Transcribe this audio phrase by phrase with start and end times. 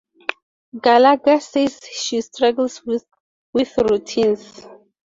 [0.81, 3.05] Gallagher says she struggles with
[3.77, 4.65] routines.